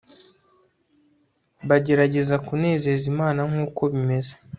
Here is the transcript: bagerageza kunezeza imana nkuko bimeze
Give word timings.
bagerageza 1.67 2.35
kunezeza 2.45 3.03
imana 3.13 3.39
nkuko 3.49 3.81
bimeze 3.93 4.33